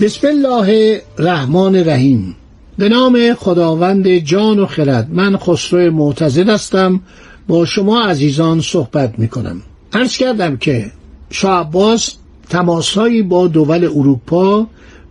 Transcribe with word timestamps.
بسم 0.00 0.26
الله 0.26 1.00
الرحمن 1.18 1.76
الرحیم. 1.76 2.36
به 2.78 2.88
نام 2.88 3.34
خداوند 3.34 4.08
جان 4.08 4.58
و 4.58 4.66
خرد 4.66 5.08
من 5.10 5.36
خسرو 5.36 5.90
معتزد 5.90 6.48
هستم. 6.48 7.00
با 7.48 7.64
شما 7.64 8.02
عزیزان 8.02 8.60
صحبت 8.60 9.18
می 9.18 9.28
کنم 9.28 9.62
عرض 9.92 10.16
کردم 10.16 10.56
که 10.56 10.92
شاه 11.30 11.60
عباس 11.60 12.14
تماسهایی 12.48 13.22
با 13.22 13.46
دول 13.46 13.84
اروپا 13.84 14.66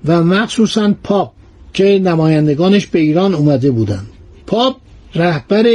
و 0.06 0.24
مخصوصا 0.24 0.94
پاپ 1.04 1.32
که 1.74 2.00
نمایندگانش 2.04 2.88
به 2.88 3.00
ایران 3.00 3.34
اومده 3.34 3.72
بودند. 3.72 4.08
پاپ 4.48 4.76
رهبر 5.16 5.66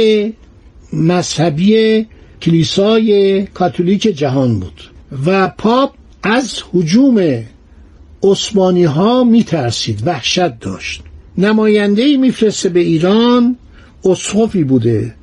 مذهبی 0.93 2.05
کلیسای 2.41 3.41
کاتولیک 3.45 4.01
جهان 4.01 4.59
بود 4.59 4.81
و 5.25 5.47
پاپ 5.47 5.93
از 6.23 6.63
حجوم 6.73 7.43
عثمانی 8.23 8.83
ها 8.83 9.23
می 9.23 9.43
ترسید 9.43 10.07
وحشت 10.07 10.59
داشت. 10.59 11.01
نماینده 11.37 12.01
ای 12.01 12.17
میفرسته 12.17 12.69
به 12.69 12.79
ایران 12.79 13.57
اسخفی 14.05 14.63
بوده. 14.63 15.15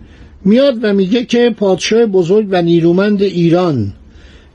میاد 0.45 0.79
و 0.83 0.93
میگه 0.93 1.25
که 1.25 1.55
پادشاه 1.59 2.07
بزرگ 2.07 2.47
و 2.51 2.63
نیرومند 2.63 3.23
ایران 3.23 3.93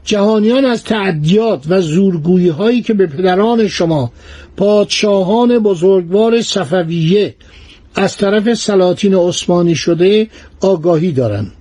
جهانیان 0.05 0.66
از 0.66 0.83
تعدیات 0.83 1.63
و 1.69 1.81
زورگویی 1.81 2.50
هایی 2.50 2.81
که 2.81 2.94
به 2.94 3.08
پدران 3.08 3.67
شما 3.67 4.11
پادشاهان 4.57 5.59
بزرگوار 5.59 6.41
صفویه 6.41 7.35
از 7.95 8.17
طرف 8.17 8.53
سلاطین 8.53 9.16
عثمانی 9.16 9.75
شده 9.75 10.28
آگاهی 10.61 11.11
دارند. 11.11 11.52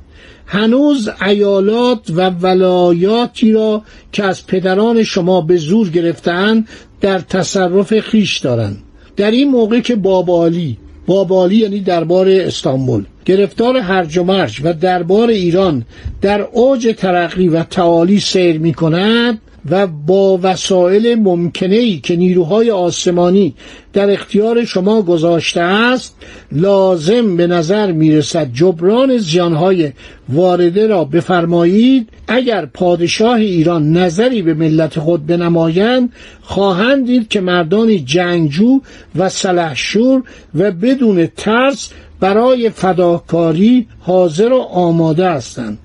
هنوز 0.52 1.10
ایالات 1.26 2.10
و 2.10 2.30
ولایاتی 2.30 3.52
را 3.52 3.82
که 4.12 4.24
از 4.24 4.46
پدران 4.46 5.02
شما 5.02 5.40
به 5.40 5.56
زور 5.56 5.88
گرفتهاند 5.88 6.68
در 7.00 7.18
تصرف 7.18 8.00
خیش 8.00 8.38
دارند. 8.38 8.78
در 9.16 9.30
این 9.30 9.50
موقع 9.50 9.80
که 9.80 9.96
بابالی 9.96 10.78
بابالی 11.06 11.56
یعنی 11.56 11.80
دربار 11.80 12.28
استانبول 12.28 13.04
گرفتار 13.24 13.76
هرج 13.76 14.18
و 14.18 14.24
مرج 14.24 14.60
و 14.64 14.72
دربار 14.72 15.28
ایران 15.28 15.84
در 16.20 16.40
اوج 16.40 16.94
ترقی 16.98 17.48
و 17.48 17.62
تعالی 17.62 18.20
سیر 18.20 18.58
می 18.58 18.74
کند 18.74 19.40
و 19.70 19.86
با 19.86 20.38
وسایل 20.42 21.14
ممکنه 21.14 21.76
ای 21.76 21.98
که 21.98 22.16
نیروهای 22.16 22.70
آسمانی 22.70 23.54
در 23.92 24.10
اختیار 24.10 24.64
شما 24.64 25.02
گذاشته 25.02 25.60
است 25.60 26.16
لازم 26.52 27.36
به 27.36 27.46
نظر 27.46 27.92
می‌رسد 27.92 28.52
جبران 28.52 29.18
زیانهای 29.18 29.92
وارده 30.28 30.86
را 30.86 31.04
بفرمایید. 31.04 32.08
اگر 32.28 32.66
پادشاه 32.66 33.34
ایران 33.34 33.92
نظری 33.92 34.42
به 34.42 34.54
ملت 34.54 34.98
خود 34.98 35.26
بنمایند 35.26 36.12
خواهند 36.42 37.06
دید 37.06 37.28
که 37.28 37.40
مردانی 37.40 37.98
جنگجو 37.98 38.80
و 39.16 39.28
سلحشور 39.28 40.22
و 40.54 40.70
بدون 40.70 41.26
ترس 41.26 41.90
برای 42.20 42.70
فداکاری 42.70 43.86
حاضر 44.00 44.52
و 44.52 44.58
آماده 44.58 45.28
هستند 45.28 45.78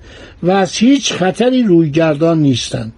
و 0.43 0.51
از 0.51 0.77
هیچ 0.77 1.13
خطری 1.13 1.63
رویگردان 1.63 2.39
نیستند. 2.39 2.93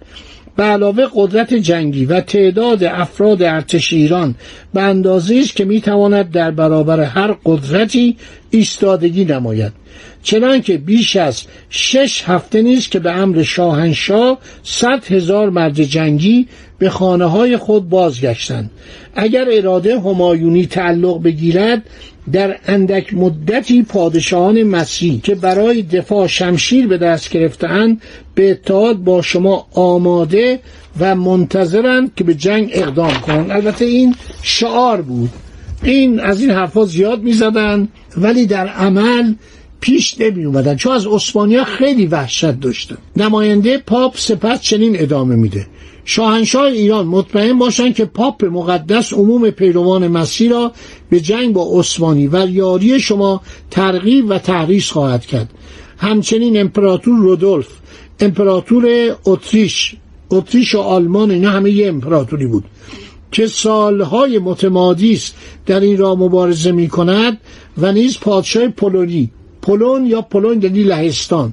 به 0.60 0.66
علاوه 0.66 1.06
قدرت 1.14 1.54
جنگی 1.54 2.04
و 2.04 2.20
تعداد 2.20 2.84
افراد 2.84 3.42
ارتش 3.42 3.92
ایران 3.92 4.34
به 4.74 4.82
اندازه 4.82 5.36
است 5.36 5.56
که 5.56 5.64
می‌تواند 5.64 6.30
در 6.30 6.50
برابر 6.50 7.00
هر 7.00 7.36
قدرتی 7.44 8.16
ایستادگی 8.50 9.24
نماید. 9.24 9.72
چنانکه 10.22 10.78
بیش 10.78 11.16
از 11.16 11.42
شش 11.70 12.22
هفته 12.26 12.62
نیست 12.62 12.90
که 12.90 12.98
به 12.98 13.12
امر 13.12 13.42
شاهنشاه 13.42 14.38
صد 14.62 15.04
هزار 15.04 15.50
مرد 15.50 15.82
جنگی 15.82 16.48
به 16.78 16.90
خانه 16.90 17.24
های 17.24 17.56
خود 17.56 17.88
بازگشتند. 17.88 18.70
اگر 19.14 19.46
اراده 19.52 20.00
همایونی 20.00 20.66
تعلق 20.66 21.22
بگیرد 21.22 21.82
در 22.32 22.56
اندک 22.66 23.14
مدتی 23.14 23.82
پادشاهان 23.82 24.62
مسیح 24.62 25.20
که 25.20 25.34
برای 25.34 25.82
دفاع 25.82 26.26
شمشیر 26.26 26.86
به 26.86 26.98
دست 26.98 27.30
گرفتهاند 27.30 28.02
به 28.34 28.50
اتحاد 28.50 28.96
با 28.96 29.22
شما 29.22 29.66
آماده 29.72 30.60
و 31.00 31.14
منتظرند 31.14 32.14
که 32.16 32.24
به 32.24 32.34
جنگ 32.34 32.70
اقدام 32.72 33.14
کنند. 33.14 33.50
البته 33.50 33.84
این 33.84 34.14
شعار 34.42 35.02
بود. 35.02 35.30
این 35.82 36.20
از 36.20 36.40
این 36.40 36.50
حرفا 36.50 36.84
زیاد 36.84 37.22
می‌زدند 37.22 37.88
ولی 38.16 38.46
در 38.46 38.68
عمل 38.68 39.34
پیش 39.80 40.20
نمی 40.20 40.44
اومدن 40.44 40.76
چون 40.76 40.92
از 40.92 41.06
اسپانیا 41.06 41.64
خیلی 41.64 42.06
وحشت 42.06 42.60
داشتن. 42.60 42.96
نماینده 43.16 43.78
پاپ 43.78 44.16
سپس 44.16 44.60
چنین 44.60 45.00
ادامه 45.00 45.36
میده. 45.36 45.66
شاهنشاه 46.04 46.64
ایران 46.64 47.06
مطمئن 47.06 47.58
باشند 47.58 47.94
که 47.94 48.04
پاپ 48.04 48.44
مقدس 48.44 49.12
عموم 49.12 49.50
پیروان 49.50 50.08
مسیح 50.08 50.50
را 50.50 50.72
به 51.10 51.20
جنگ 51.20 51.52
با 51.52 51.68
عثمانی 51.72 52.26
و 52.26 52.46
یاری 52.50 53.00
شما 53.00 53.40
ترغیب 53.70 54.26
و 54.28 54.38
تحریص 54.38 54.90
خواهد 54.90 55.26
کرد. 55.26 55.50
همچنین 55.98 56.60
امپراتور 56.60 57.18
رودولف 57.18 57.68
امپراتور 58.20 59.16
اتریش 59.24 59.94
اتریش 60.30 60.74
و 60.74 60.78
آلمان 60.78 61.30
اینا 61.30 61.50
همه 61.50 61.70
یه 61.70 61.88
امپراتوری 61.88 62.46
بود 62.46 62.64
که 63.32 63.46
سالهای 63.46 64.38
متمادی 64.38 65.12
است 65.12 65.34
در 65.66 65.80
این 65.80 65.98
را 65.98 66.14
مبارزه 66.14 66.72
می 66.72 66.88
کند 66.88 67.38
و 67.78 67.92
نیز 67.92 68.18
پادشاه 68.18 68.68
پولونی 68.68 69.30
پولون 69.62 70.06
یا 70.06 70.22
پولون 70.22 70.62
یعنی 70.62 70.82
لهستان 70.82 71.52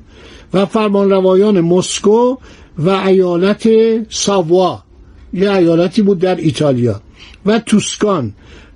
و 0.53 0.66
فرمانروایان 0.66 1.62
مسکو 1.62 2.38
و 2.79 2.89
ایالت 2.89 3.69
ساوا. 4.09 4.83
یه 5.33 5.51
ایالتی 5.51 6.01
بود 6.01 6.19
در 6.19 6.35
ایتالیا. 6.35 7.01
و 7.45 7.59
توسکان. 7.59 8.33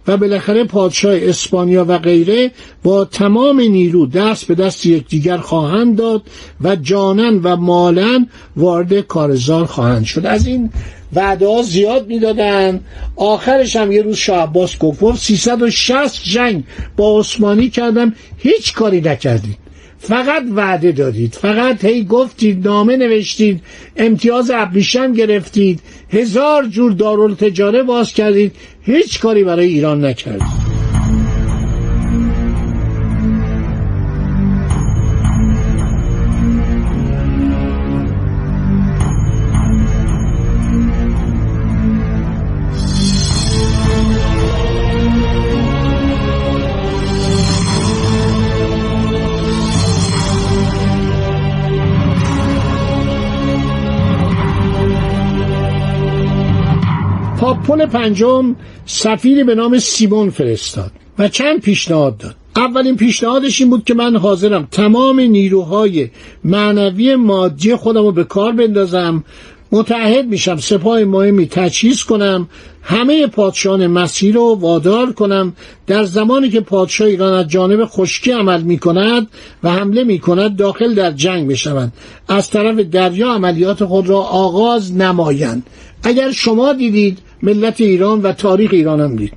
و 0.08 0.18
بالاخره 0.18 0.64
پادشاه 0.64 1.16
اسپانیا 1.22 1.86
و 1.88 1.98
غیره 1.98 2.52
با 2.84 3.06
تمام 3.06 3.60
نیرو 3.60 4.06
دست 4.06 4.46
به 4.46 4.56
دست 4.56 4.86
یکدیگر 4.86 5.38
خواهند 5.38 5.98
داد 5.98 6.22
و 6.62 6.76
جانن 6.76 7.40
و 7.44 7.56
مالن 7.56 8.28
وارد 8.56 9.00
کارزار 9.00 9.66
خواهند 9.66 10.06
شد. 10.06 10.26
از 10.26 10.48
این 10.48 10.70
وعده 11.14 11.48
ها 11.48 11.62
زیاد 11.62 12.08
می‌دادن. 12.08 12.80
آخرش 13.16 13.76
هم 13.76 13.92
یه 13.92 14.02
روز 14.02 14.16
شاه 14.16 14.44
عباس 14.44 14.78
گفت 14.78 15.16
360 15.16 16.24
جنگ 16.24 16.64
با 16.98 17.20
عثمانی 17.20 17.70
کردم 17.70 18.14
هیچ 18.38 18.74
کاری 18.74 19.02
نکردید. 19.02 19.58
فقط 20.02 20.44
وعده 20.56 20.92
دادید. 20.92 21.34
فقط 21.34 21.86
هی 21.86 22.04
گفتید 22.04 22.68
نامه 22.68 22.98
نوشتید 22.98 23.62
امتیاز 23.98 24.52
ابریشم 24.54 25.14
گرفتید 25.14 25.80
هزار 26.10 26.66
جور 26.66 26.92
دارالتجاره 26.92 27.84
باز 27.84 28.14
کردید. 28.14 28.52
هیچ 28.82 29.20
کاری 29.20 29.44
برای 29.44 29.68
ایران 29.68 30.06
نکردید. 30.06 30.71
پاپول 57.42 57.86
پنجم 57.86 58.56
سفیری 58.86 59.44
به 59.44 59.56
نام 59.56 59.80
سیمون 59.80 60.30
فرستاد 60.30 60.92
و 61.20 61.28
چند 61.28 61.62
پیشنهاد 61.62 62.18
داد. 62.18 62.36
اولین 62.56 62.98
پیشنهادش 62.98 63.62
این 63.62 63.70
بود 63.70 63.84
که 63.84 63.94
من 63.94 64.16
حاضرم 64.16 64.68
تمام 64.72 65.20
نیروهای 65.20 66.10
معنوی 66.44 67.16
مادی 67.16 67.76
خودم 67.76 68.02
رو 68.02 68.12
به 68.12 68.24
کار 68.24 68.52
بندازم. 68.52 69.24
متحد 69.72 70.26
میشم 70.26 70.58
سپاه 70.58 71.04
مهمی 71.04 71.48
تجهیز 71.48 72.04
کنم 72.04 72.48
همه 72.82 73.28
پادشاهان 73.28 73.88
مسیر 73.88 74.36
رو 74.36 74.58
وادار 74.60 75.12
کنم. 75.12 75.54
در 75.88 76.04
زمانی 76.04 76.50
که 76.50 76.62
پادشاه 76.62 77.08
ایران 77.08 77.34
از 77.34 77.48
جانب 77.48 77.86
خشکی 77.86 78.32
عمل 78.32 78.62
می 78.62 78.78
کند 78.78 79.28
و 79.64 79.72
حمله 79.72 80.04
می 80.04 80.20
کند 80.20 80.56
داخل 80.56 80.94
در 80.94 81.12
جنگ 81.12 81.48
بشوند. 81.48 81.94
از 82.28 82.50
طرف 82.50 82.80
دریا 82.80 83.32
عملیات 83.32 83.86
خود 83.86 84.10
را 84.10 84.20
آغاز 84.20 84.96
نمایند. 84.96 85.64
اگر 86.04 86.32
شما 86.32 86.74
دیدید 86.74 87.20
ملت 87.44 87.82
ایران 87.82 88.22
و 88.22 88.32
تاریخ 88.32 88.70
ایران 88.74 89.02
هم 89.02 89.16
دید. 89.16 89.34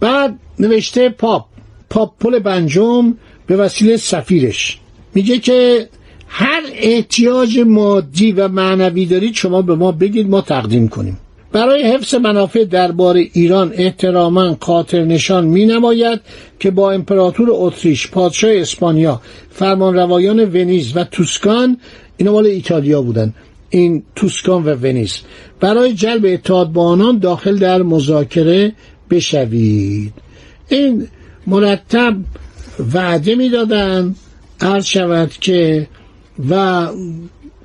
بعد 0.00 0.38
نوشته 0.58 1.08
پاپ. 1.08 1.44
پاپ 1.90 2.12
پل 2.20 2.38
بنجم 2.38 3.14
به 3.46 3.56
وسیله 3.56 3.96
سفیرش. 3.96 4.78
میگه 5.14 5.38
که 5.38 5.88
هر 6.28 6.62
احتیاج 6.74 7.58
مادی 7.58 8.32
و 8.32 8.48
معنوی 8.48 9.06
دارید 9.06 9.34
شما 9.34 9.62
به 9.62 9.74
ما 9.74 9.92
بگید 9.92 10.28
ما 10.28 10.40
تقدیم 10.40 10.88
کنیم. 10.88 11.18
برای 11.52 11.82
حفظ 11.82 12.14
منافع 12.14 12.64
دربار 12.64 13.16
ایران 13.16 13.72
احتراما 13.74 14.56
خاطر 14.60 15.04
نشان 15.04 15.46
می 15.46 15.66
نماید 15.66 16.20
که 16.60 16.70
با 16.70 16.92
امپراتور 16.92 17.48
اتریش 17.52 18.10
پادشاه 18.10 18.50
اسپانیا 18.54 19.20
فرمانروایان 19.50 20.40
ونیز 20.40 20.96
و 20.96 21.04
توسکان 21.04 21.76
اینا 22.16 22.32
مال 22.32 22.46
ایتالیا 22.46 23.02
بودن. 23.02 23.34
این 23.70 24.02
توسکان 24.16 24.64
و 24.64 24.74
ونیز. 24.74 25.20
برای 25.60 25.92
جلب 25.92 26.24
اتحاد 26.26 26.72
با 26.72 26.84
آنان 26.84 27.18
داخل 27.18 27.58
در 27.58 27.82
مذاکره 27.82 28.72
بشوید. 29.10 30.12
این 30.68 31.06
مرتب 31.46 32.16
وعده 32.94 33.34
می‌دادن 33.34 34.14
عرض 34.60 34.84
شود 34.84 35.30
که 35.30 35.86
و 36.50 36.86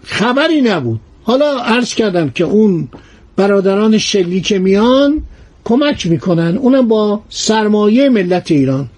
خبری 0.03 0.61
نبود. 0.61 0.99
حالا 1.23 1.57
عرض 1.57 1.95
کردم 1.95 2.29
که 2.29 2.43
اون 2.43 2.87
برادران 3.35 3.97
شلی 3.97 4.41
که 4.41 4.59
میان 4.59 5.23
کمک 5.63 6.07
می‌کنن. 6.07 6.57
اونم 6.57 6.87
با 6.87 7.21
سرمایه 7.29 8.09
ملت 8.09 8.51
ایران. 8.51 8.89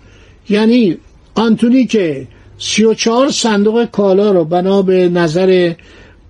یعنی 0.50 0.98
آنتونی 1.36 1.86
که 1.86 2.28
سی 2.58 2.84
و 2.84 2.94
چهار 2.94 3.32
صندوق 3.32 3.86
کالا 3.86 4.32
رو 4.32 4.46
بنا 4.46 4.82
به 4.82 5.10
نظر 5.10 5.74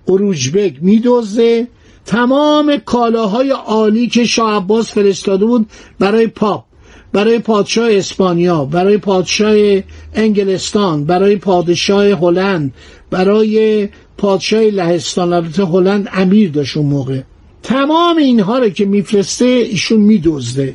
اروجبک 0.08 0.74
میدوزه 0.80 1.66
تمام 2.06 2.76
کالاهای 2.76 3.50
عالی 3.50 4.06
که 4.08 4.24
شاه 4.24 4.56
عباس 4.56 4.92
فرستاده 4.92 5.44
بود 5.44 5.66
برای 5.98 6.26
پاپ 6.26 6.64
برای 7.12 7.38
پادشاه 7.38 7.92
اسپانیا 7.92 8.64
برای 8.64 8.98
پادشاه 8.98 9.82
انگلستان 10.14 11.04
برای 11.04 11.36
پادشاه 11.36 12.06
هلند 12.06 12.74
برای 13.10 13.88
پادشاه 14.18 14.60
لهستان 14.60 15.32
البته 15.32 15.64
هلند 15.64 16.08
امیر 16.12 16.50
داشت 16.50 16.76
اون 16.76 16.86
موقع. 16.86 17.20
تمام 17.62 18.16
اینها 18.16 18.58
رو 18.58 18.68
که 18.68 18.84
میفرسته 18.84 19.44
ایشون 19.44 20.00
میدزده. 20.00 20.74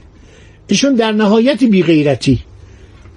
ایشون 0.68 0.96
در 0.96 1.12
نهایت 1.12 1.64
بیغیرتی. 1.64 2.40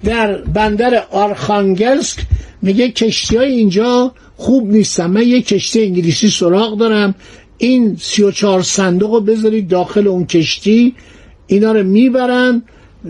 در 0.05 0.37
بندر 0.37 1.03
آرخانگلسک 1.11 2.19
میگه 2.61 2.91
کشتی 2.91 3.37
های 3.37 3.51
اینجا 3.51 4.11
خوب 4.35 4.71
نیستن. 4.71 5.05
من 5.05 5.27
یه 5.27 5.41
کشتی 5.41 5.83
انگلیسی 5.83 6.29
سراغ 6.29 6.77
دارم. 6.77 7.15
این 7.57 7.97
سی 7.99 8.23
و 8.23 8.31
چهار 8.31 8.61
صندوق 8.61 9.13
رو 9.13 9.21
بذارید 9.21 9.67
داخل 9.67 10.07
اون 10.07 10.25
کشتی. 10.25 10.95
اینا 11.47 11.71
رو 11.71 11.83
می‌برن. 11.83 12.63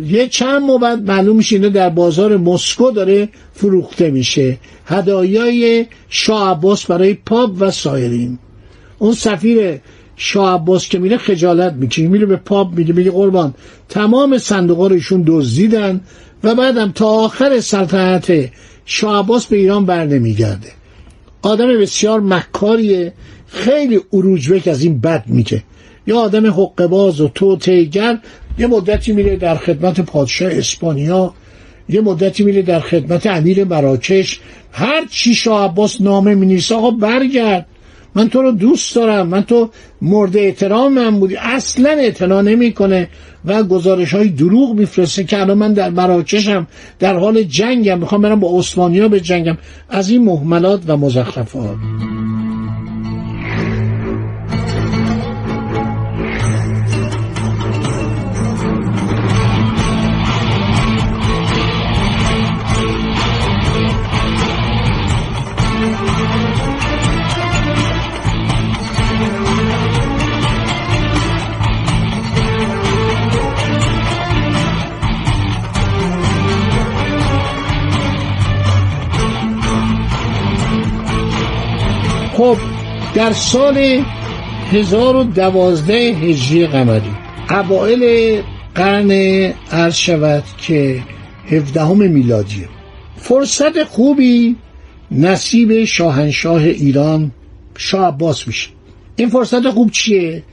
یه 0.07 0.27
چند 0.27 0.61
ماه 0.61 0.95
معلوم 0.95 1.37
میشه 1.37 1.55
اینا 1.55 1.69
در 1.69 1.89
بازار 1.89 2.37
مسکو 2.37 2.91
داره 2.91 3.29
فروخته 3.53 4.11
میشه. 4.11 4.57
هدایای 4.85 5.85
شاه 6.09 6.51
عباس 6.51 6.85
برای 6.85 7.13
پاپ 7.13 7.51
و 7.59 7.71
سایرین. 7.71 8.39
اون 8.99 9.13
سفیر 9.13 9.79
شاه 10.15 10.53
عباس 10.53 10.89
که 10.89 10.99
میره 10.99 11.17
خجالت 11.17 11.73
می‌کشه 11.73 12.07
میره 12.07 12.25
به 12.25 12.35
پاپ 12.35 12.73
میگه 12.73 12.93
میگه 12.93 13.11
قربان 13.11 13.53
تمام 13.89 14.37
صندوق 14.37 14.79
رو 14.79 14.93
ایشون 14.93 15.23
دزدیدن 15.27 16.01
و 16.43 16.55
بعدم 16.55 16.91
تا 16.91 17.07
آخر 17.07 17.59
سلطنت 17.59 18.49
شاه 18.85 19.19
عباس 19.19 19.45
به 19.45 19.57
ایران 19.57 19.85
بر 19.85 20.05
نمیگرده. 20.05 20.67
آدم 21.41 21.67
بسیار 21.67 22.19
مکاریه 22.19 23.13
خیلی 23.47 23.99
اروجبک 24.13 24.67
از 24.67 24.83
این 24.83 24.99
بد 24.99 25.23
میگه. 25.27 25.63
یا 26.07 26.19
آدم 26.19 26.47
حقباز 26.47 27.21
و 27.21 27.27
توتیگر 27.27 28.19
یه 28.57 28.67
مدتی 28.67 29.13
میره 29.13 29.35
در 29.35 29.55
خدمت 29.55 30.01
پادشاه 30.01 30.51
اسپانیا 30.51 31.33
یه 31.89 32.01
مدتی 32.01 32.43
میره 32.43 32.61
در 32.61 32.79
خدمت 32.79 33.27
امیر 33.27 33.63
مراکش. 33.63 34.39
هر 34.71 35.05
چی 35.11 35.35
شاه 35.35 35.65
عباس 35.65 36.01
نامه 36.01 36.35
مینیسه 36.35 36.75
آقا 36.75 36.91
برگرد. 36.91 37.65
من 38.15 38.29
تو 38.29 38.41
رو 38.41 38.51
دوست 38.51 38.95
دارم 38.95 39.27
من 39.27 39.43
تو 39.43 39.69
مورد 40.01 40.37
احترام 40.37 40.93
من 40.93 41.19
بودی. 41.19 41.35
اصلا 41.35 41.89
اعتنا 41.89 42.41
نمی‌کنه 42.41 43.09
و 43.45 43.63
گزارش 43.63 44.13
های 44.13 44.29
دروغ 44.29 44.73
میفرسته 44.73 45.23
که 45.23 45.41
الان 45.41 45.57
من 45.57 45.73
در 45.73 45.89
مراکشم 45.89 46.67
در 46.99 47.17
حال 47.17 47.43
جنگم. 47.43 47.99
می‌خوام 47.99 48.21
برم 48.21 48.39
با 48.39 48.59
عثمانی 48.59 49.07
به 49.07 49.19
جنگم. 49.19 49.57
از 49.89 50.09
این 50.09 50.23
محملات 50.23 50.81
و 50.87 50.97
مزخرفات. 50.97 51.75
در 83.15 83.33
سال 83.33 84.03
1012 84.71 85.93
هجری 85.93 86.67
قمری 86.67 87.11
اوائل 87.49 88.41
قرن 88.75 89.11
عرض 89.71 89.95
شود 89.95 90.43
که 90.57 91.03
17 91.47 91.93
میلادی. 91.93 92.65
فرصت 93.17 93.83
خوبی 93.83 94.55
نصیب 95.11 95.83
شاهنشاه 95.85 96.63
ایران 96.63 97.31
شاه 97.77 98.07
عباس 98.07 98.47
میشه. 98.47 98.69
این 99.15 99.29
فرصت 99.29 99.69
خوب 99.69 99.91
چیه؟ 99.91 100.43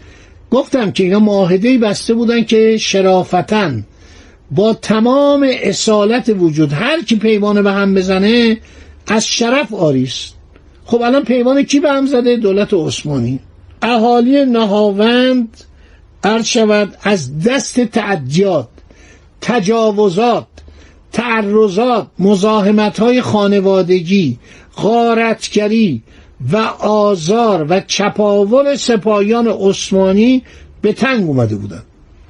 گفتم 0.50 0.90
که 0.90 1.04
اینا 1.04 1.18
معاهده 1.18 1.78
بسته 1.78 2.14
بودن 2.14 2.44
که 2.44 2.76
شرافتن 2.76 3.84
با 4.50 4.74
تمام 4.74 5.46
اصالت 5.62 6.34
وجود 6.38 6.72
هر 6.72 7.02
کی 7.02 7.16
پیمانه 7.16 7.62
به 7.62 7.72
هم 7.72 7.94
بزنه 7.94 8.56
از 9.06 9.26
شرف 9.26 9.74
آریست. 9.74 10.41
خب 10.84 11.02
الان 11.02 11.22
پیمان 11.22 11.62
کی 11.62 11.80
به 11.80 11.90
هم 11.90 12.06
زده؟ 12.06 12.36
دولت 12.36 12.74
عثمانی. 12.74 13.40
اهالی 13.82 14.44
نهاوند 14.44 15.56
عرض 16.24 16.46
شود 16.46 16.96
از 17.02 17.42
دست 17.42 17.80
تعدیات 17.80 18.68
تجاوزات 19.40 20.46
تعرضات 21.12 22.06
مزاحمت 22.18 23.00
های 23.00 23.20
خانوادگی 23.20 24.38
غارتگری 24.76 26.02
و 26.52 26.56
آزار 26.80 27.66
و 27.68 27.80
چپاول 27.80 28.76
سپاهیان 28.76 29.48
عثمانی 29.48 30.42
به 30.82 30.92
تنگ 30.92 31.26
اومده 31.28 31.56
بودن 31.56 31.82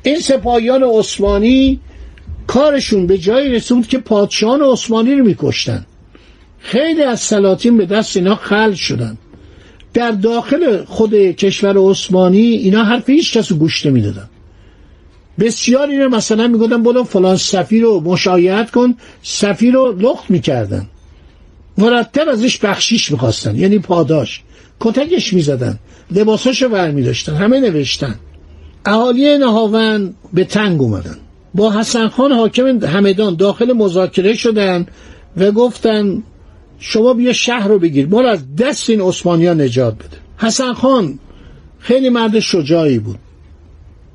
این 0.03 0.21
سپاهیان 0.21 0.83
عثمانی 0.83 1.81
کارشون 2.47 3.07
به 3.07 3.19
جایی 3.19 3.49
رسید 3.49 3.87
که 3.87 3.99
پادشاهان 3.99 4.63
عثمانی 4.63 5.15
رو 5.15 5.25
میکشتن. 5.25 5.87
خیلی 6.63 7.03
از 7.03 7.21
سلاطین 7.21 7.77
به 7.77 7.87
دست 7.87 8.17
اینا 8.17 8.35
خل 8.35 8.73
شدن. 8.73 9.19
در 9.95 10.11
داخل 10.11 10.85
خود 10.85 11.15
کشور 11.15 11.91
عثمانی 11.91 12.39
اینا 12.39 12.85
حرف 12.85 13.11
هیچ 13.11 13.37
کس 13.37 13.53
گوش 13.53 13.87
نمی‌دادن. 13.87 14.29
بسیار 15.41 15.89
اینو 15.89 16.09
مثلا 16.09 16.49
می‌گفتن 16.49 16.83
برو 16.83 17.05
فلان 17.05 17.37
سفیر 17.37 17.83
رو 17.83 18.01
مشایعت 18.01 18.71
کن 18.71 18.95
سفیر 19.23 19.75
رو 19.75 19.93
لخت 19.99 20.31
می‌کردن. 20.31 20.87
مرتب 21.79 22.29
ازش 22.29 22.59
بخشیش 22.59 23.11
می‌خواستن 23.11 23.57
یعنی 23.57 23.79
پاداش. 23.79 24.43
کتکش 24.81 25.33
می‌زدن 25.33 25.79
لباساشو 26.11 26.69
ور 26.69 26.91
میداشتن 26.91 27.35
همه 27.35 27.61
نوشتن. 27.61 28.15
اهالی 28.85 29.39
نهاون 29.39 30.15
به 30.33 30.45
تنگ 30.45 30.83
اومدن. 30.83 31.17
با 31.55 31.73
حسن 31.73 32.09
خان 32.09 32.33
حاکم 32.33 32.85
همدان 32.85 33.37
داخل 33.37 33.73
مذاکره 33.73 34.35
شدن 34.35 34.87
و 35.37 35.51
گفتن 35.51 36.23
شما 36.85 37.15
بیا 37.15 37.33
شهر 37.33 37.69
رو 37.69 37.79
بگیر. 37.79 38.07
ما 38.07 38.29
از 38.29 38.57
دست 38.57 38.91
این 38.91 39.01
عثمانی 39.01 39.49
نجات 39.49 39.95
بده. 39.95 40.17
حسن 40.39 40.73
خان 40.73 41.19
خیلی 41.79 42.09
مرد 42.09 42.41
شجاعی 42.41 42.99
بود. 42.99 43.19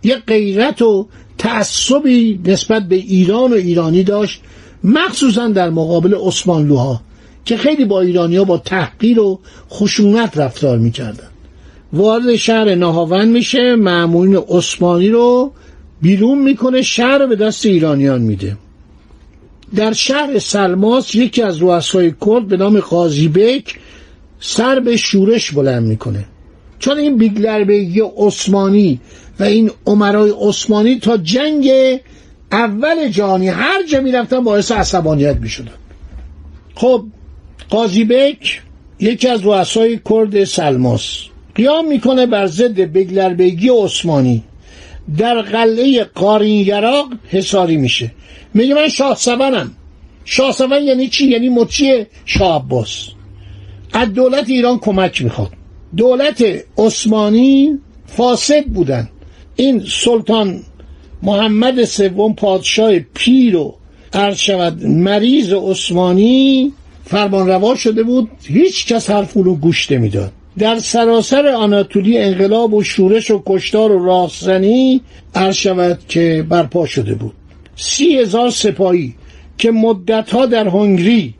یه 0.03 0.15
غیرت 0.15 0.81
و 0.81 1.07
تعصبی 1.38 2.39
نسبت 2.45 2.88
به 2.88 2.95
ایران 2.95 3.53
و 3.53 3.55
ایرانی 3.55 4.03
داشت 4.03 4.41
مخصوصا 4.83 5.47
در 5.47 5.69
مقابل 5.69 6.15
عثمانلوها 6.19 7.01
که 7.45 7.57
خیلی 7.57 7.86
با 7.86 8.01
ایرانی 8.01 8.36
ها 8.36 8.43
با 8.43 8.57
تحقیر 8.57 9.19
و 9.19 9.39
خشونت 9.71 10.38
رفتار 10.38 10.77
می‌کردن. 10.77 11.27
وارد 11.93 12.36
شهر 12.36 12.75
نهاوند 12.75 13.27
میشه 13.27 13.75
معمولین 13.75 14.36
عثمانی 14.36 15.09
رو 15.09 15.51
بیرون 16.01 16.41
می‌کنه 16.41 16.81
شهر 16.81 17.17
رو 17.17 17.27
به 17.27 17.36
دست 17.36 17.65
ایرانیان 17.65 18.21
میده. 18.21 18.57
در 19.75 19.93
شهر 19.93 20.39
سلماس 20.39 21.15
یکی 21.15 21.41
از 21.41 21.62
رؤسای 21.62 22.13
کرد 22.25 22.47
به 22.47 22.57
نام 22.57 22.79
قاضی 22.79 23.27
بک 23.27 23.75
سر 24.39 24.79
به 24.79 24.97
شورش 24.97 25.51
بلند 25.51 25.83
می‌کنه. 25.83 26.25
چون 26.79 26.97
این 26.97 27.17
بیگلربگی 27.17 28.01
عثمانی 28.17 29.00
و 29.39 29.43
این 29.43 29.71
عمرای 29.86 30.33
عثمانی 30.41 31.00
تا 31.00 31.17
جنگ 31.17 31.71
اول 32.51 33.09
جهانی 33.09 33.47
هر 33.47 33.83
جا 33.83 34.01
می‌رفتن 34.01 34.43
باعث 34.43 34.71
عصبانیت 34.71 35.36
می‌شدن. 35.36 35.71
خب 36.75 37.05
قاضی 37.69 38.03
بک 38.03 38.62
یکی 39.00 39.27
از 39.27 39.45
رؤسای 39.45 40.00
کرد 40.09 40.43
سلماس 40.43 41.17
قیام 41.55 41.88
می‌کنه 41.88 42.25
بر 42.25 42.47
ضد 42.47 42.79
بگلربگی 42.79 43.69
عثمانی. 43.69 44.43
در 45.17 45.41
قلعه 45.41 46.03
قارین 46.03 46.65
یراق 46.65 47.07
حساری 47.29 47.77
میشه. 47.77 48.11
میگه 48.53 48.75
من 48.75 48.87
شاه 48.87 49.15
سبنم 49.15 49.71
شاه 50.25 50.51
سبن 50.51 50.83
یعنی 50.83 51.07
چی؟ 51.07 51.27
یعنی 51.27 51.49
مطیع 51.49 52.05
شاه 52.25 52.55
عباس. 52.55 53.07
از 53.93 54.13
دولت 54.13 54.49
ایران 54.49 54.79
کمک 54.79 55.21
می‌خواد. 55.21 55.51
دولت 55.97 56.45
عثمانی 56.77 57.79
فاسد 58.05 58.65
بودن. 58.65 59.09
این 59.55 59.83
سلطان 59.89 60.63
محمد 61.23 61.85
سوم 61.85 62.33
پادشاه 62.33 62.99
پیر 62.99 63.55
و 63.55 63.75
عرض 64.13 64.37
شود 64.37 64.85
مریض 64.85 65.53
عثمانی 65.53 66.73
فرمانروا 67.05 67.75
شده 67.75 68.03
بود. 68.03 68.29
هیچ 68.43 68.87
کس 68.87 69.09
حرف 69.09 69.37
اونو 69.37 69.55
گوش 69.55 69.91
نمی‌داد. 69.91 70.31
در 70.59 70.79
سراسر 70.79 71.47
آناتولی 71.47 72.17
انقلاب 72.17 72.73
و 72.73 72.83
شورش 72.83 73.31
و 73.31 73.43
کشتار 73.45 73.91
و 73.91 74.05
راهزنی 74.05 75.01
عرض 75.35 75.55
شود 75.55 75.99
که 76.07 76.45
برپا 76.49 76.85
شده 76.85 77.15
بود. 77.15 77.33
سی 77.75 78.17
هزار 78.17 78.49
سپاهی 78.49 79.15
که 79.57 79.71
مدتها 79.71 80.45
در 80.45 80.67
هنگری 80.67 81.33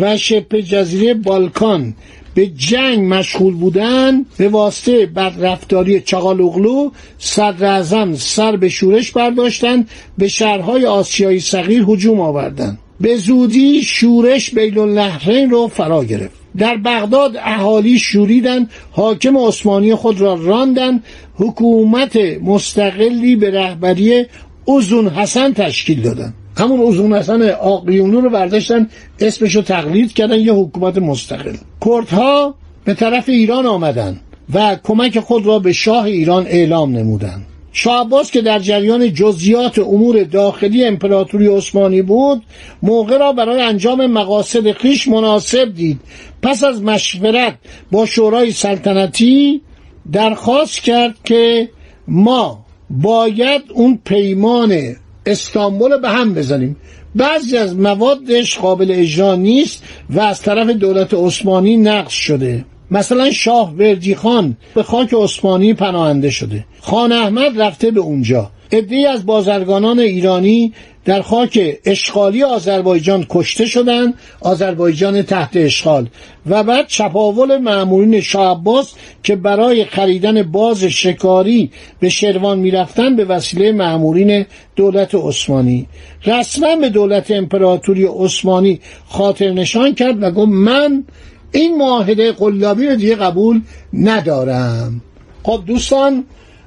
و 0.00 0.16
شبه 0.16 0.62
جزیره 0.62 1.14
بالکان 1.14 1.94
به 2.34 2.46
جنگ 2.46 3.14
مشغول 3.14 3.54
بودن 3.54 4.24
به 4.38 4.48
واسطه 4.48 5.06
بدرفتاری 5.06 6.00
چغالوغلو 6.00 6.90
صدر 7.18 7.66
اعظم 7.66 8.14
سر 8.14 8.56
به 8.56 8.68
شورش 8.68 9.12
برداشتند 9.12 9.88
به 10.18 10.28
شهرهای 10.28 10.86
آسیایی 10.86 11.40
صغیر 11.40 11.84
هجوم 11.88 12.20
آوردند. 12.20 12.78
به 13.00 13.16
زودی 13.16 13.82
شورش 13.82 14.50
بین 14.50 14.78
النهرین 14.78 15.50
رو 15.50 15.68
فرا 15.68 16.04
گرفت. 16.04 16.45
در 16.58 16.76
بغداد 16.76 17.36
اهالی 17.36 17.98
شوریدن 17.98 18.68
حاکم 18.90 19.36
عثمانی 19.36 19.94
خود 19.94 20.20
را 20.20 20.34
راندن 20.34 21.02
حکومت 21.34 22.16
مستقلی 22.42 23.36
به 23.36 23.50
رهبری 23.50 24.24
اوزون 24.64 25.08
حسن 25.08 25.52
تشکیل 25.52 26.02
دادن 26.02 26.34
همون 26.58 26.80
اوزون 26.80 27.12
حسن 27.12 27.50
آقیونلو 27.50 28.20
رو 28.20 28.30
برداشتن 28.30 28.88
اسمش 29.20 29.56
رو 29.56 29.62
تقلید 29.62 30.12
کردن 30.12 30.40
یه 30.40 30.52
حکومت 30.52 30.98
مستقل. 30.98 31.56
کردها 31.86 32.54
به 32.84 32.94
طرف 32.94 33.28
ایران 33.28 33.66
آمدن 33.66 34.20
و 34.54 34.76
کمک 34.84 35.20
خود 35.20 35.46
را 35.46 35.58
به 35.58 35.72
شاه 35.72 36.04
ایران 36.04 36.46
اعلام 36.46 36.96
نمودند 36.96 37.46
شاه 37.78 38.06
عباس 38.06 38.30
که 38.30 38.42
در 38.42 38.58
جریان 38.58 39.12
جزیات 39.12 39.78
امور 39.78 40.22
داخلی 40.22 40.84
امپراتوری 40.84 41.46
عثمانی 41.46 42.02
بود 42.02 42.42
موقع 42.82 43.18
را 43.18 43.32
برای 43.32 43.62
انجام 43.62 44.06
مقاصد 44.06 44.72
خیش 44.72 45.08
مناسب 45.08 45.74
دید. 45.74 46.00
پس 46.42 46.64
از 46.64 46.82
مشورت 46.82 47.54
با 47.92 48.06
شورای 48.06 48.52
سلطنتی 48.52 49.60
درخواست 50.12 50.80
کرد 50.80 51.14
که 51.24 51.68
ما 52.08 52.64
باید 52.90 53.62
اون 53.74 53.98
پیمان 54.04 54.96
استانبول 55.26 56.00
به 56.00 56.08
هم 56.08 56.34
بزنیم. 56.34 56.76
بعضی 57.14 57.56
از 57.56 57.76
موادش 57.76 58.58
قابل 58.58 58.90
اجرا 58.90 59.34
نیست 59.34 59.82
و 60.10 60.20
از 60.20 60.42
طرف 60.42 60.70
دولت 60.70 61.14
عثمانی 61.14 61.76
نقض 61.76 62.12
شده. 62.12 62.64
مثلا 62.90 63.30
شاه 63.30 63.74
وردی 63.74 64.14
خان 64.14 64.56
به 64.74 64.82
خاک 64.82 65.14
عثمانی 65.14 65.74
پناهنده 65.74 66.30
شده. 66.30 66.64
خان 66.80 67.12
احمد 67.12 67.60
رفته 67.60 67.90
به 67.90 68.00
اونجا. 68.00 68.50
عدهای 68.72 69.06
از 69.06 69.26
بازرگانان 69.26 69.98
ایرانی 69.98 70.72
در 71.04 71.22
خاک 71.22 71.78
اشغالی 71.84 72.42
آذربایجان 72.42 73.26
کشته 73.30 73.66
شدند 73.66 74.14
آذربایجان 74.40 75.22
تحت 75.22 75.50
اشغال. 75.54 76.08
و 76.46 76.62
بعد 76.62 76.86
چپاول 76.86 77.58
معمولین 77.58 78.20
شاه 78.20 78.50
عباس 78.50 78.92
که 79.22 79.36
برای 79.36 79.84
خریدن 79.84 80.42
باز 80.42 80.84
شکاری 80.84 81.70
به 82.00 82.08
شروان 82.08 82.58
می‌رفتن 82.58 83.16
به 83.16 83.24
وسیله 83.24 83.72
معمولین 83.72 84.46
دولت 84.76 85.14
عثمانی. 85.14 85.86
رسما 86.24 86.76
به 86.76 86.88
دولت 86.88 87.30
امپراتوری 87.30 88.04
عثمانی 88.04 88.80
خاطر 89.08 89.50
نشان 89.50 89.94
کرد 89.94 90.22
و 90.22 90.30
گفت 90.30 90.48
من 90.48 91.04
این 91.52 91.78
معاهده 91.78 92.32
قلابی 92.32 92.86
رو 92.86 92.96
دیگه 92.96 93.16
قبول 93.16 93.60
ندارم. 93.92 95.00
خب 95.42 95.62
دوستان 95.66 96.24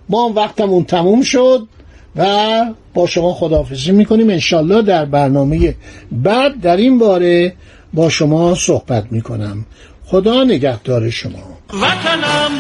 ما 0.10 0.34
وقتمون 0.36 0.84
تموم 0.84 1.22
شد 1.22 1.68
و 2.16 2.66
با 2.94 3.08
شما 3.08 3.34
خداحافظی 3.34 3.92
می‌کنیم. 3.92 4.30
انشالله 4.30 4.82
در 4.82 5.06
برنامه 5.06 5.76
بعد 6.12 6.62
در 6.62 6.78
این 6.78 7.00
باره 7.00 7.54
با 7.94 8.10
شما 8.10 8.56
صحبت 8.56 9.06
می‌کنم. 9.12 9.66
خدا 10.06 10.44
نگهدار 10.44 11.10
شما. 11.10 11.58
وطنم 11.82 12.52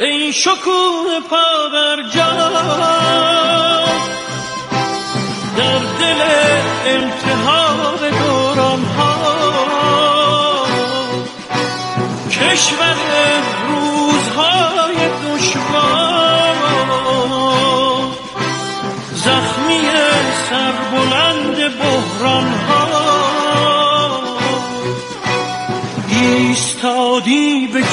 ای 0.00 0.32
شکوه 0.32 1.20
پا 1.30 1.36
در 1.72 1.96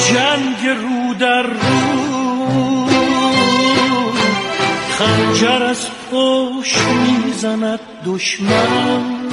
جنگ 0.08 0.68
رو 0.68 1.14
در 1.14 1.42
رو. 1.42 2.86
خنجر 4.98 5.62
از 5.62 5.86
پشت 6.12 6.78
می‌زند 6.78 7.80
دشمن. 8.06 9.26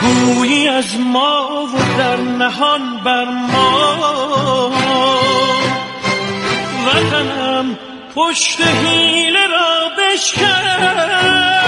گویی 0.00 0.68
از 0.68 0.98
ما 1.00 1.66
و 1.74 1.98
در 1.98 2.16
نهان 2.16 2.80
بر 3.04 3.24
ما. 3.24 4.70
وطنم 6.86 7.78
پشت 8.14 8.60
حیله 8.60 9.46
را 9.46 9.88
بشکن. 9.98 11.61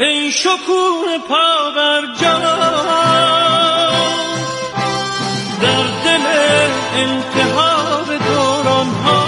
ای 0.00 0.30
شکوه 0.30 1.18
پا 1.28 1.70
بر 1.76 2.00
جان 2.20 2.42
در 5.62 5.86
دل 6.04 6.26
التهاب 6.96 8.06
دوران 8.06 8.86
ها 8.86 9.20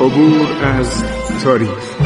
عبور 0.00 0.46
از 0.78 1.04
تاریخ. 1.44 2.05